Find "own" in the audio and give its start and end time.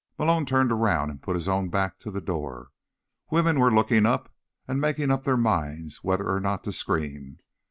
1.47-1.69